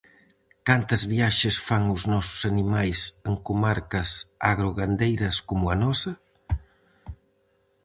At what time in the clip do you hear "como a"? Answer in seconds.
5.49-5.75